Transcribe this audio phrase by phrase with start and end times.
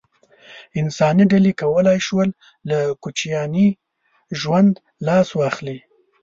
[0.79, 2.29] انساني ډلې وکولای شول
[2.69, 3.67] له کوچیاني
[4.39, 4.73] ژوند
[5.07, 5.77] لاس واخلي.